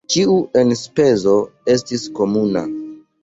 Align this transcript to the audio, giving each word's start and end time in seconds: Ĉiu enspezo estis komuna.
Ĉiu 0.13 0.35
enspezo 0.61 1.35
estis 1.73 2.07
komuna. 2.21 2.65